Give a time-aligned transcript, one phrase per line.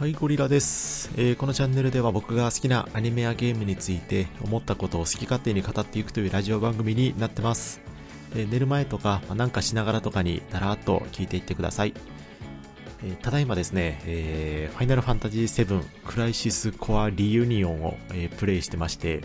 [0.00, 7.82] はい、ゴリラです、えーこのチャンネルでは僕が好きなアニメやゲームについて思ったことを好き勝手に語っていくというラジオ番組になってます。
[8.34, 11.92] えー寝る前とか、まあなんかしながらとかにだらーっと聞いていってください。
[13.04, 19.20] えーただいまですね、えーファイナルファンタジー7クライシスコアリユニオンを、えプレイしてまして、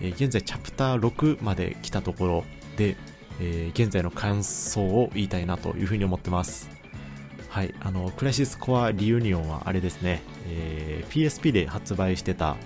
[0.00, 2.44] え現在チャプター6まで来たところ
[2.76, 2.96] で、
[3.40, 6.77] え現在の感想を言いたいなというふうに思ってます。
[7.48, 12.56] はい、あの、クライシスコアリユニオンはあれですね、えー PSP で発売してた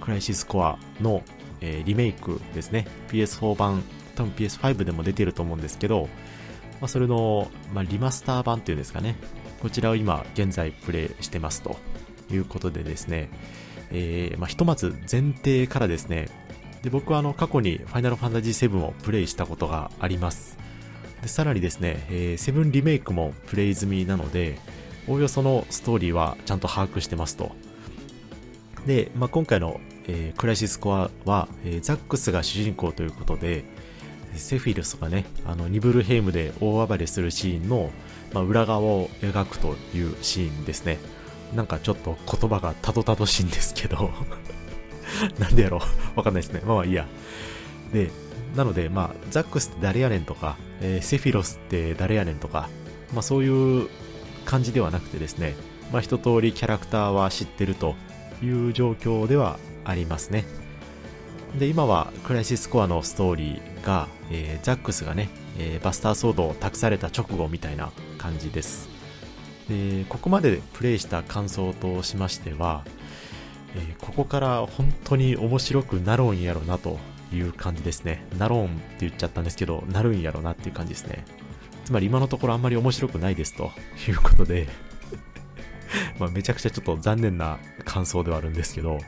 [0.00, 1.22] クライシスコアの、
[1.60, 2.86] えーリメイクですね。
[3.08, 3.82] PS4 版、
[4.16, 6.08] 多分 PS5 でも出てると思うんですけど、
[6.80, 9.16] まあ、それの、まあ、リマスター版っていうんですかね。
[9.60, 11.76] こちらを今、現在プレイしてますと
[12.30, 13.30] いうことでですね、
[13.90, 16.28] えーまあ、ひとまず前提からですね、
[16.82, 20.58] で僕はあの過去にファイナルファンタジー7をプレイしたことがあります。
[21.22, 24.58] でさらにですね、えー、7リメイクもプレイ済みなので、
[25.08, 27.52] おおよそのストーリーはちゃんと把握してますと。
[28.86, 33.64] で、まあ、今回の、えークライシスコアは、えーザックスが主人公ということで、
[34.34, 37.90] セフィルスがね、あのニブルヘイムで大暴れするシーンの、
[38.32, 40.98] まあ、裏側を描くというシーンですね。
[41.54, 44.10] なんかちょっと言葉がたどたどしいんですけど、
[45.38, 46.60] なんでやろうわかんないですね。
[46.64, 47.06] まあまあいいや。
[47.92, 48.10] で、
[48.56, 52.68] なので、まあ、ザックスって誰やねんとか、えーセフィロスって誰やねんとか、
[53.12, 53.88] まあそういう
[54.44, 55.54] 感じではなくてですね、
[55.92, 57.94] まあ一通りキャラクターは知ってると
[58.42, 60.44] いう状況ではありますね。
[61.58, 65.28] で、今はクライシスコアのストーリーが、えーザックスがね、
[65.58, 68.88] えーバスターソードを託された直後みたいな感じです。
[69.68, 72.84] で、ここまでプレイした感想としましては、
[73.74, 76.98] えーここから本当に面白くなろうんやろなと
[77.32, 78.26] いう感じですね。
[78.38, 81.24] なろんって言っちゃったんですけど、なるんやろなっていう感じですね。
[81.84, 83.70] つまり今のところあんまり面白くないですと
[84.08, 84.68] いうことで、
[86.18, 88.98] まめちゃくちゃちょっと残念な感想ではあるんですけど、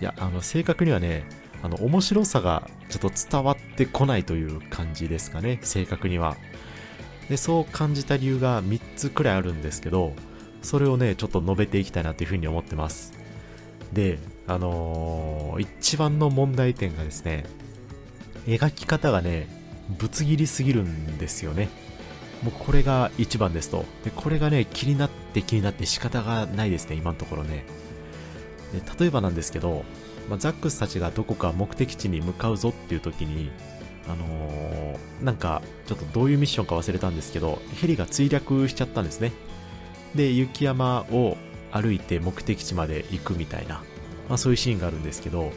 [0.00, 1.24] いや、あの正確にはね、
[1.62, 6.36] あの面白さがちょっと伝わってこないという感じですかね、正確には。
[7.28, 10.14] で、そう感じた理由が3つくらいあるんですけど、
[10.62, 13.19] それをね、ちょっと述べていきたいなというふうに思ってます。
[13.92, 17.44] で、あのー一番の問題点がですね、
[18.46, 19.48] 描き方がね、
[19.98, 21.68] ぶつ切りすぎるんですよね。
[22.42, 23.84] もうこれが一番ですと。
[24.04, 27.64] で、これがね、気になって気になって仕方がないですね、今のところね。
[28.72, 29.84] で例えばなんですけど、
[30.28, 33.50] まあ、ザックスたちがどこか目的地に向かうぞっていう時に、
[34.06, 39.32] あのーなんか、ちょっとどういうミッションか忘れたんですけど、ヘリが墜落しちゃったんですね。
[40.14, 41.36] で、雪山を
[41.72, 43.82] 歩いて目的地まで行くみたいな、
[44.28, 45.52] まあそういうシーンがあるんですけど、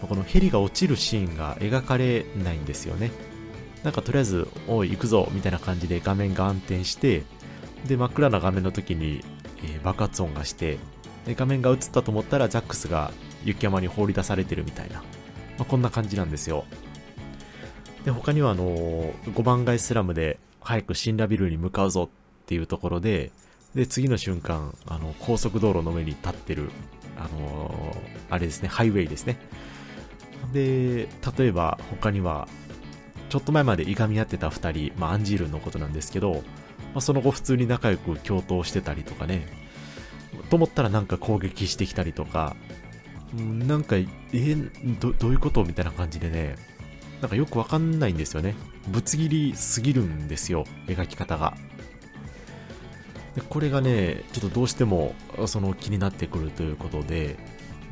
[0.00, 3.10] このヘリが落ちるシーンが描かれないんですよね。
[3.84, 7.22] なんかとりあえず、おい、行くぞみたいな感じで画面が暗転して、
[7.86, 9.24] で、真っ暗な画面の時に、
[9.64, 10.78] えー爆発音がして、
[11.26, 13.12] で、画面が映ったと思ったらザックスが
[13.44, 15.02] 雪山に放り出されてるみたいな、ま
[15.60, 16.64] あ、こんな感じなんですよ。
[18.04, 23.30] で、他にはあのー、5番街スラムで早くシンラビルに向かうぞっていうところで、
[23.74, 26.70] で、次の瞬間、あの、高速道路の上に立ってる、
[27.16, 29.38] あのーあれですね、ハイウェイですね。
[30.52, 32.48] で、例えば他には、
[33.28, 36.40] ちょっと前までいがみ合ってた2人、まあ、アンジールのことなんですけど、ま
[36.96, 39.46] あ、その後普通に仲良く共闘してたりとかね、
[40.50, 42.56] と思ったらなんか攻撃してきたりとか、
[43.34, 44.08] なんか、え
[45.00, 46.56] ど、どういうことみたいな感じでね、
[47.22, 48.54] なんかよくわかんないんですよね。
[48.88, 51.56] ぶつ切りすぎるんですよ、描き方が。
[53.34, 55.14] でこれがね、ちょっとどうしても
[55.46, 57.36] その気になってくるということで、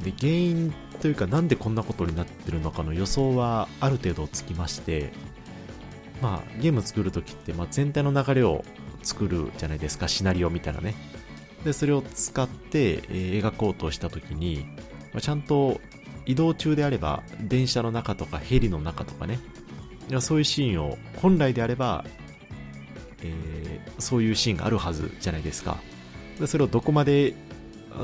[0.02, 5.12] で原因というかなんでこんなことになってるのかの予想はある程度つきまして、
[6.20, 8.64] まあゲーム作るときって、まあ、全体の流れを
[9.02, 10.94] 作るじゃないですか、シナリオみたいなね。
[11.64, 14.66] で、それを使って、えー描こうとしたときに、
[15.12, 15.80] まあちゃんと
[16.26, 19.38] 移動中であれば、電車の中とかヘリの中とかね、
[20.18, 22.04] そういうシーンを本来であれば、
[23.22, 23.59] えー
[24.00, 25.78] そういうシーンがあるはずじゃないですか。
[26.38, 27.34] でそれをどこまで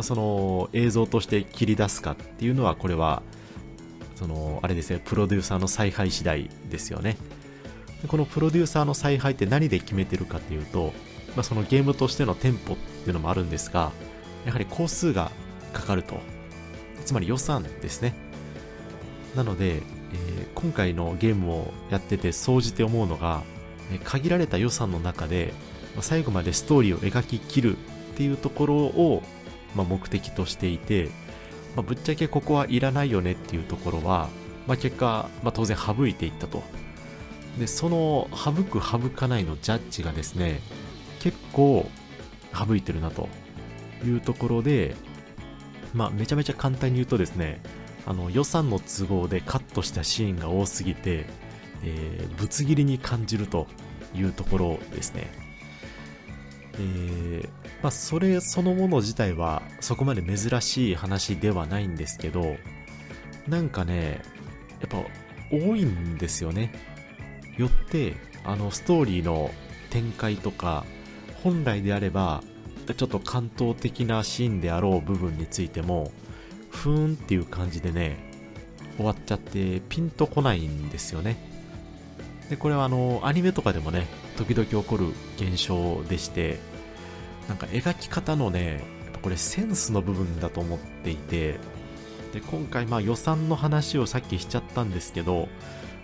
[0.03, 3.23] その映像として切り出すかっていうのは、これは、
[4.17, 7.17] その、あれですね、プロデューサーの采配次第ですよね。
[8.03, 10.93] でこのプロデューサーの采配って何で決めてるかっていうと、
[11.35, 13.93] まあ、そのゲームとしてのテンポっていうのもあるんですが、
[14.45, 15.31] やはり工数が
[15.73, 16.19] かかると。
[17.05, 18.15] つまり予算ですね。
[19.35, 23.43] なので、えー今回のゲームをやってて総じて思うのが、
[24.05, 25.53] 限られた予算の中で、
[26.03, 27.81] 最後までストーリーを描き切るっ
[28.17, 29.23] ていうところを、
[29.75, 31.11] まあ、目的としていて、
[31.75, 34.29] まあ、ぶっちゃけここはいらないよねっていうところは、
[34.67, 36.63] まあ、結果、ま、当然省いていったと。
[37.59, 40.61] で、その省く省かないのジャッジがですね、
[41.21, 41.89] 結構
[42.55, 43.29] 省いてるなと
[44.05, 44.95] いうところで、
[45.95, 47.61] ま、めちゃめちゃ簡単に言うとですね、
[48.07, 51.27] あの予算の都合でカットしたシーンが多すぎて、
[51.83, 53.67] えー、ぶつ切りに感じると
[54.15, 55.46] いうところですね。
[56.79, 57.49] えー、
[57.83, 62.57] まあ、それそのもの自体はそこまで珍しい話ではないんですけど、
[63.49, 64.23] なんかね、
[64.81, 64.99] やっぱ
[65.51, 66.73] 多いんですよね。
[67.57, 68.15] よって、
[68.45, 69.51] あの、ストーリーの
[69.91, 70.85] 展開とか、
[71.43, 72.43] 本来であれば、
[72.97, 76.13] ちょっと関東的なシーンであろう部分についても、
[76.71, 78.17] ふーんっていう感じでね、
[78.97, 81.56] 終わっちゃってピンとこないんですよね。
[82.51, 84.07] で、これはあの、アニメとかでもね、
[84.37, 86.59] 時々起こる現象でして、
[87.49, 88.85] なんか描き方のね、
[89.23, 91.59] これセンスの部分だと思っていて、
[92.33, 95.49] で、今回まあ予算の話をさっきしちゃったんですけど、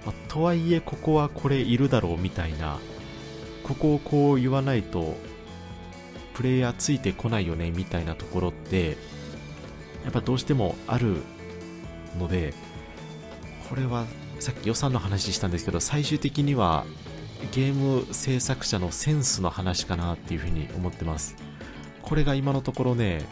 [0.05, 2.81] まあ、とはいえここはこれいるだろうみたいな、
[3.63, 5.17] ここをこう言わないと、
[6.35, 8.97] プレイヤーついてこないよねみたいなところって、
[10.03, 11.19] やっぱどうしてもある
[12.19, 12.55] ので、
[13.69, 14.07] これは
[14.43, 16.85] さっき予算の話したんですけど、最終的には
[17.53, 21.37] ゲーム制作者のセンスの話かなっていうふうに思ってます。
[22.03, 23.23] これが今のところね、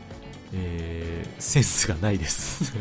[0.54, 2.72] えー、センスがないです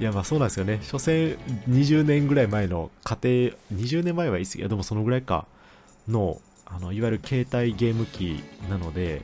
[0.00, 0.80] いや、まあそうなんですよね。
[0.82, 3.18] 所詮20年ぐらい前の家
[3.70, 5.46] 庭、20年前はい過ぎ、いやでもそのぐらいか、
[6.08, 9.22] の、あの、いわゆる携帯ゲーム機なので、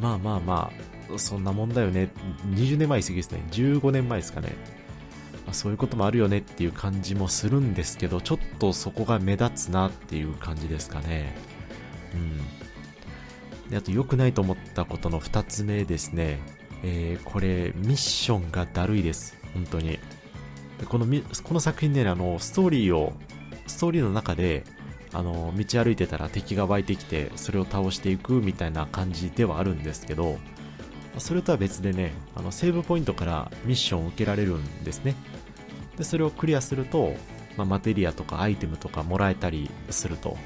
[0.00, 2.10] まあまあまあ、そんなもんだよね。
[2.50, 3.42] 20年前過ぎですね。
[3.50, 4.54] 15年前ですかね。
[5.46, 11.36] ま、そういうこともあるよねっていう感じもするんですけど、ちょっとそこが目立つなっていう感じですかね。
[12.14, 13.70] うん。
[13.70, 16.38] で、あと良くないと思ったことの2つ目ですね。
[16.82, 19.36] えー、これ、ミッションがだるいです。
[19.54, 19.98] 本当に。
[20.88, 21.06] この
[21.42, 23.12] この作品ね、あの、ストーリーを、
[23.66, 24.64] ストーリーの中で、
[25.12, 30.38] あの、道歩いてたら敵が湧いてきて、それを倒していくみたいな感じではあるんですけど、
[31.18, 35.14] それとは別でね、あの、セーブポイントからミッションを受けられるんですね。
[35.96, 37.14] で、それをクリアすると、
[37.56, 40.36] まあ、マテリアとかアイテムとかもらえたりすると。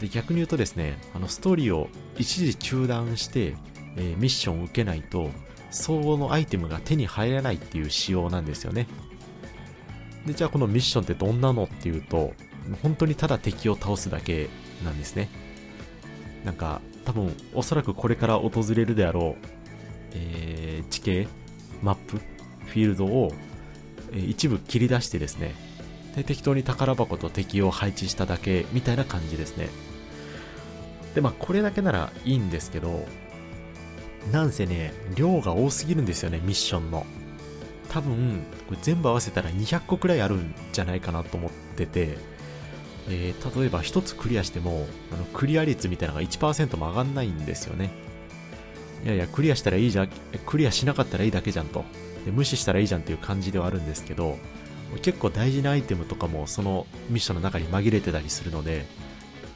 [0.00, 3.54] で、逆に言うとですね、あの、ストーリーを一時中断して、
[3.96, 5.30] えー、ミッションを受けないと、
[5.70, 8.86] 相応のアイテムが手に入らないっていう仕様なんですよね。
[10.24, 12.32] で、じゃあこのミッションってどんなのっていうと、
[12.82, 14.48] 本当にただ敵を倒すだけ
[14.84, 15.28] なんですね。
[16.44, 19.46] なんか、多分、おそらくこれから訪れるであろう、
[20.14, 21.28] えー、地形、
[21.82, 23.32] マップ、フィールドを、
[24.12, 25.54] えー、一部切り出してですね、
[26.16, 29.68] で、適当に宝箱と敵を配置しただけみたいな感じですね。
[31.14, 33.06] で、まあ、これだけならいいんですけど、
[34.32, 37.06] なんせね、量が多すぎるんですよね、ミッションの。
[37.90, 42.16] 多分、これ全部合わせたら200個くらいあるんじゃないかなと思ってて、
[43.08, 47.90] えー、例えば1つクリアしても、あのクリア率みたいなのが1%も上がんないんですよね。
[49.04, 50.08] いやいや、クリアしたらいいじゃん、
[50.46, 51.84] クリアしなかったらいいだけじゃんと。
[52.24, 54.38] で無視したらいいじゃんっていう感じではあるんですけど、
[55.02, 58.86] 結構大事なアイテムとかもそのミッションの中に紛れてたりするので、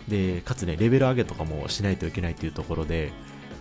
[0.07, 3.11] で、かつね、レベル上げとかもしないといけないっていうところで、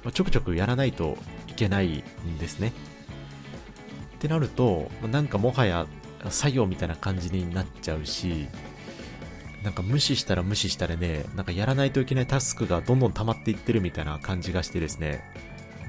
[0.03, 1.17] まあ、ちょくちょくやらないと
[1.47, 2.73] いけないんですね。
[4.15, 5.87] ってなると、なんかもはや
[6.29, 8.47] 作業みたいな感じになっちゃうし、
[9.63, 15.21] なんか無視したら無視したらね、なんかやらないといけないタスクがどんどん溜まっていってるみたいな感じがしてですね、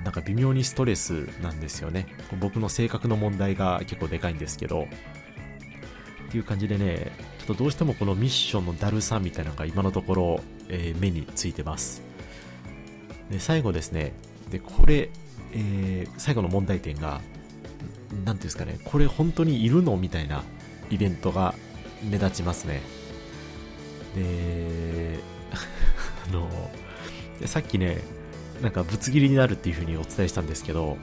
[0.04, 2.06] なんか微妙にストレスなんですよね。
[2.40, 4.88] 僕の性格の問題が結構でかいんですけど、
[6.28, 12.02] っていう感じでね、ちょっとどうしてもこのミッションのだるさみたいなのが今のところ、えー、目についてます。
[13.30, 14.12] で、最後ですね、
[14.50, 15.10] で、これ、
[15.52, 17.20] えー、最後の問題点が、
[18.10, 20.42] 何ていうんですかね、これ本当にいるのみたいな
[20.90, 21.54] イベントが
[22.04, 22.82] 目立ちますね。
[24.14, 25.18] で、
[26.28, 26.70] あの、
[27.46, 28.02] さっきね、
[28.62, 30.96] なんかぶつ切りになるっていう風にお伝えしたんですけど、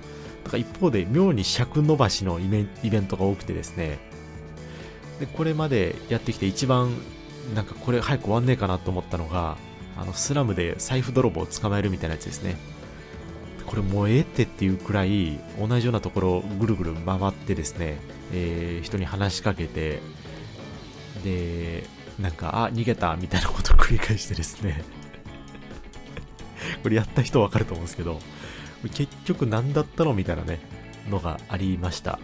[0.44, 2.48] なんか一方で妙に尺伸ばしのイ
[2.90, 4.00] ベントが多くてですね、
[5.20, 6.92] で、これまでやってきて一番
[7.54, 9.58] なんかこれ早く終わんねえかなと思ったのが、
[9.98, 12.58] あの、スラムで財布泥棒を捕まえるみたいなやつですね。
[13.66, 17.98] これもうええってっていうくらい、同じようなところをぐるぐる回ってですね、
[18.34, 20.02] えー、人に話しかけて、
[21.24, 21.84] で、
[22.20, 24.84] なんか、あ、逃げたみたいなことを繰り返してですね
[26.86, 28.20] これやった人わかると思うんですけど、
[28.94, 30.60] 結局何だったのみたいなね、
[31.10, 32.20] のがありました。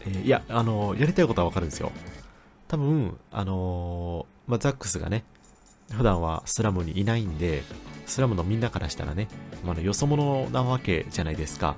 [0.00, 1.92] えー、いや、あのー、やりたいことはわかるんですよ。
[2.66, 5.22] 多分、あのー、まあ、ザックスがね、
[5.92, 7.62] 普段はスラムにいないんで、
[8.04, 9.28] スラムのみんなからしたらね、
[9.64, 11.76] まあ、よそ者なわけじゃないですか。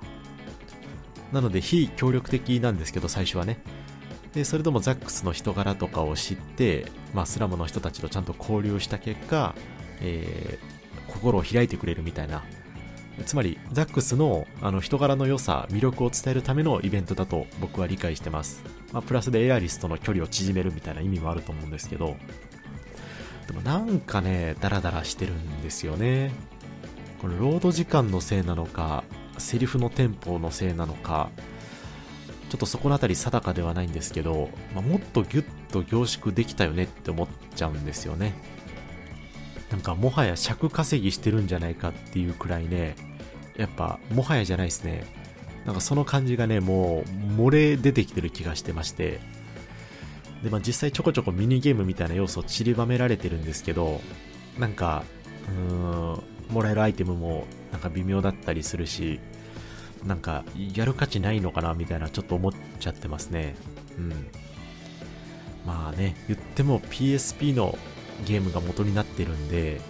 [1.33, 3.63] なので、非協力的なんですけど、最初はね。
[4.33, 9.55] で、それでもザックスの人柄とかを知って、まあ、スラムの人たちとちゃんと交流した結果、
[10.01, 10.80] えー、
[11.11, 12.45] 心を開いてくれるみたいな。
[13.27, 18.63] つまり、ザックスのあの人柄の良さ、魅力を伝えるためのイベントだと僕は理解してます。
[18.93, 22.17] まあ、プラスでエアリスとの距離を縮めるみたいな意味もあると思うんですけど、
[23.47, 26.31] でもなんかね、ダラダラしてるんですよね。
[27.21, 29.05] これ、ロード時間のせいなのか、
[29.39, 31.31] セリフのテンポのせいなのか、
[32.49, 38.35] ちょっとそこのあたり定かではないんですけど、まあ、もっとギュッと凝縮できたよねって思っちゃうんですよね。
[39.71, 42.97] なんかもはや尺稼ぎしてるんじゃないかっていうくらいね、
[43.57, 45.05] やっぱもはやじゃないですね。
[45.65, 49.21] なんかその感じがね、もう漏れ出てきてる気がしてまして、
[50.43, 54.01] で、まあ実際ちょこちょこミニゲームみたいな要素散りばめられてるんですけど、
[54.59, 55.05] なんか、
[55.49, 55.75] うー
[56.17, 59.21] ん、もらえるアイテムもなんか微妙だったりするし、
[60.05, 63.55] なんかやる価値ないのかなみたいなちょっと思っちゃってますね。
[63.99, 64.11] うん。
[65.67, 67.79] まあね、言っても PSP の
[68.25, 69.81] ゲームが元になってるんで、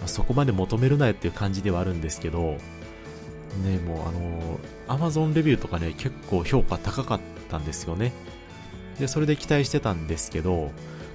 [0.00, 2.58] まあ、そこまで求めるなよっていう感じではあるんですけど、
[3.64, 7.20] ね、もうあのー、Amazon レビューとかね、結構評価高かっ
[7.50, 8.12] たんですよね。
[8.98, 10.70] で、それで期待してたんですけど、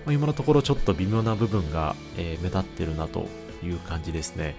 [0.05, 3.27] まあ、今のところちょっと微妙な部分が、えー、目立ってるなと
[3.63, 4.55] いう感じですね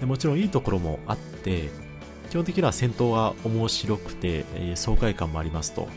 [0.00, 0.06] で。
[0.06, 1.70] もちろんいいところもあって、
[2.30, 5.88] 基本的には戦闘が面白くて、えー、爽快感もありますと。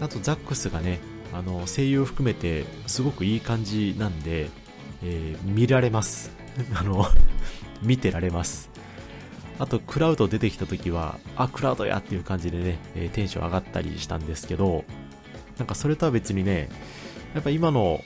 [0.00, 1.00] あとザックスがね、
[1.32, 4.48] あの声優含めてすごくいい感じなんで、
[5.02, 6.30] えー、見られます。
[6.74, 7.06] あの
[7.82, 8.70] 見てられます。
[9.58, 14.84] あと、クラウド出てきた時は、あ、クラウドやっていう感じでね、えー、テンション上がったりしたんですけど、
[15.58, 16.68] なんかそれとは別にね、
[17.34, 18.02] やっぱ今の、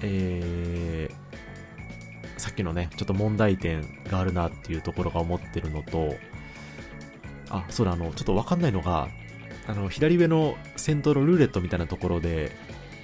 [0.00, 6.14] えー、さっきのね、ちょっと問題点があるなっていうところが思ってるのと、
[7.50, 9.08] あ、そうだ、あの、ちょっとわかんないのが、
[9.66, 12.56] あの、左上の先頭のルーレットみたいなところで、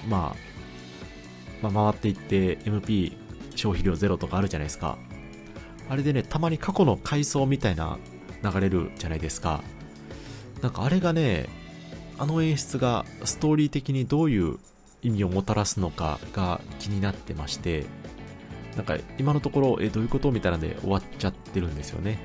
[0.08, 0.34] ま
[1.62, 3.16] あ、まあ、回っていって MP
[3.56, 4.98] 消費量ゼロとかあるじゃないですか。
[5.88, 7.98] あれでね、たまに過去の階層みたいな
[8.42, 9.62] 流れるじゃないですか。
[10.62, 11.48] なんかあれがね、
[12.18, 14.58] あの演出がストーリー的にどういう
[15.02, 17.86] 意味をもたらすのかが気になってまして、
[18.76, 22.18] なんか今のところ、え、どういうことみたいなんで終わっちゃってるんですよね。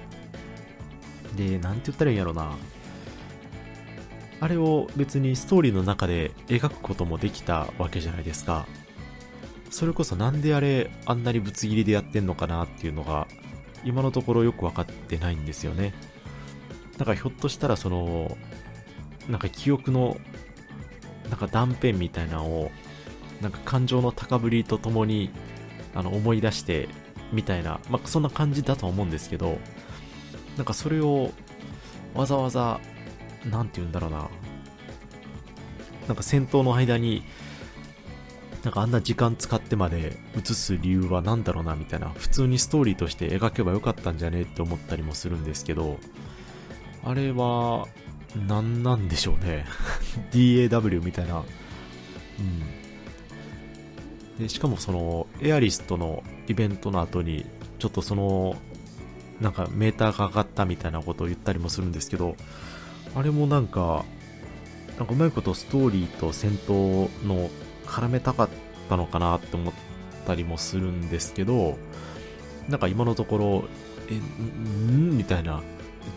[1.35, 2.55] で、なんて言ったらいいんやろな。
[4.43, 8.67] あれを別にストーリーの中で描くこともできたわけじゃないですか。
[9.69, 13.25] それこそなんであれあんなにぶつ切りでやってんのかなっていうのが
[13.85, 15.93] 今のところよくわかってないんですよね。
[16.97, 18.37] だからひょっとしたらその、
[19.29, 20.17] なんか記憶の、
[21.29, 22.71] なんか断片みたいなのを、
[23.39, 25.31] なんか感情の高ぶりとともに、
[25.95, 26.89] あの思い出して
[27.31, 29.57] みたいな、まあそんな感じだと思うんですけど、
[30.57, 31.31] なんかそれを
[32.13, 32.81] わざわざ、
[33.49, 34.29] なんて言うんだろうな。
[36.07, 37.23] なんか戦闘の間に、
[38.63, 45.99] なんかあんな時間使ってまで映す理由は何だろうなみたいな、普通にストーリーとして描けばよかったんじゃねって思ったりもするんですけど、
[47.03, 47.87] あれは、
[48.47, 49.65] 何なんでしょうね。
[50.31, 51.39] DAW みたいな。
[51.39, 51.43] う
[52.41, 52.83] ん。
[54.39, 57.45] で、しかもその、エアリストのイベントの後に、
[57.79, 58.55] ちょっとその、
[59.39, 62.35] なんかメーターが上がったみたいなことを言ったりもするんですけど、
[63.15, 64.05] あれもなんか、
[64.97, 67.49] なんかうまいことストーリーと戦闘の
[67.85, 68.49] 絡めたかっ
[68.89, 69.73] たのかなって思っ
[70.25, 71.77] たりもするんですけど、
[72.69, 73.63] なんか今のところ、
[74.09, 75.61] え、んみたいな、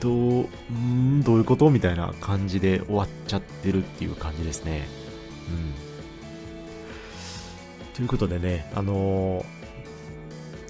[0.01, 4.87] どう、んどういうことみたいな感じで終わっちゃってるっていう感じですね。
[5.49, 5.53] う
[7.91, 7.95] ん。
[7.95, 9.45] ということでね、あのー、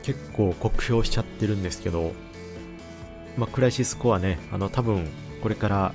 [0.03, 2.13] 結構酷評しちゃってるんですけど、
[3.37, 5.09] まあ、クライシスコアね、あの、多分、
[5.43, 5.95] これから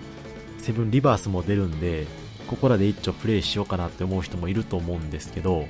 [0.62, 2.08] セブンリバースも出るんで、
[2.48, 5.68] ここらで一丁プレイしようかなって思う人もいると思うんですけど、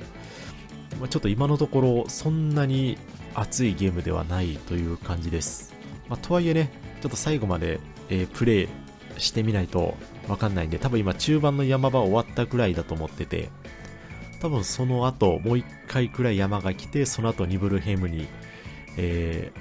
[1.00, 2.98] ま、ちょっと今のところそんなに
[3.34, 5.74] 熱いゲームではないという感じです。
[6.08, 6.70] まあ、とはいえね、
[7.00, 7.80] ちょっと最後まで、
[8.10, 8.68] えー、プレイ
[9.18, 9.94] してみないと
[10.28, 13.50] わかんないんで、多分今中盤の山場終わったくらいだと思ってて、
[14.40, 18.26] 多分その後もう一回くらい山が来て、その後ニブルヘムに、
[18.96, 19.52] え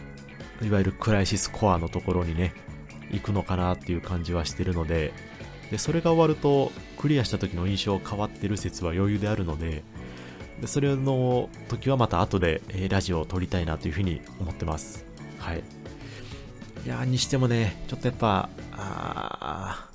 [0.59, 2.53] ー、いわゆるクライシスコアのところにね、
[3.11, 5.13] 行くのかなっていう感じはしてるので、
[5.71, 9.83] で、それが終わると、クリアした時の印象変わってる説は余裕であるので、
[10.59, 15.05] でそれの時はまた後で、えー、ラジオを撮りたいなというふうに思ってます。
[15.39, 15.63] はい。
[16.85, 19.87] いやにしてもね、ちょっとやっぱ、あ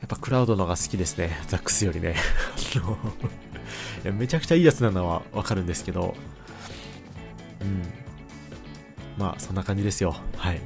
[0.00, 1.38] やっぱクラウドのが好きですね。
[1.48, 2.16] ザックスよりね。
[4.04, 6.14] いやめちゃくちゃいいやつなのはわかるんですけど、
[7.60, 7.82] うん。
[9.16, 10.14] まあ、そんな感じですよ。
[10.36, 10.60] はい。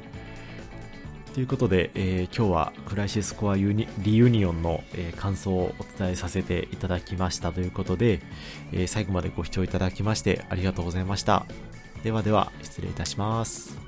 [1.35, 8.21] ということで、えー、今日はクライシスコアユニリユニオンの、えー、感想をお伝えさせていただきましたということで、
[8.73, 11.47] えー、最後までご視聴いただきましてありがとうございました。
[12.05, 13.82] ではでは、失礼いたします。